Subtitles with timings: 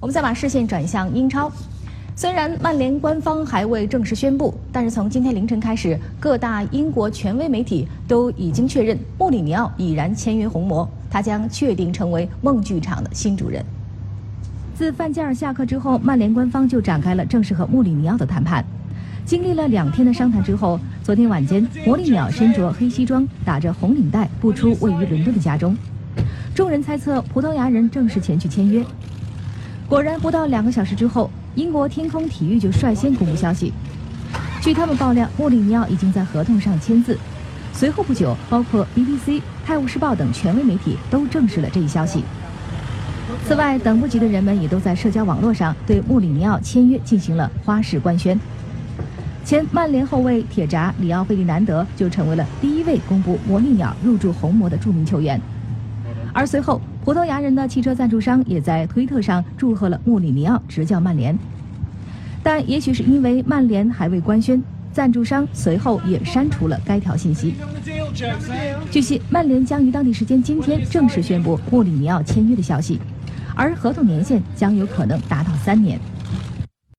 [0.00, 1.50] 我们再把视线转向英超。
[2.16, 13.64] 虽然曼联官方还未正式宣布，但是从今天凌晨开始，各大英国权威媒体都已经确认穆里尼奥已然签约红魔，他将确定成为梦剧场的新主人。
[14.76, 18.64] 自范加尔下课之后，曼联官方就展开了正式和穆里尼奥的谈判。
[19.24, 25.76] 经历了两天的商谈之后，昨天晚间，穆里尼奥身着黑西装，打着红领带，步出位于伦敦的家中。
[26.54, 28.84] 众人猜测，葡萄牙人正式前去签约。
[29.86, 33.72] 果然，不到两个小时之后，英国天空体育就率先公布消息。
[34.62, 37.18] 据他们爆料，穆里尼奥已经在合同上签字。
[37.72, 42.24] 随后不久，包括 BBC、《泰晤士报》等权威媒体都证实了这一消息。
[43.46, 48.38] 此外，等不及的人们也都在社交网络上对穆里尼奥签约进行了花式官宣。
[49.44, 55.38] 前曼联后卫铁闸里奥费迪南德就成为了第一位公布魔力鸟入驻红魔的著名球员。
[56.34, 61.38] 而随后，葡萄牙人的汽车赞助商也在推特上祝贺了穆里尼奥执教曼联。
[62.42, 64.60] 但也许是因为曼联还未官宣，
[64.92, 67.54] 赞助商随后也删除了该条信息。
[68.90, 73.00] 据悉，曼联将于当地时间今天正式宣布穆里尼奥签约的消息，
[73.54, 76.00] 而合同年限将有可能达到三年。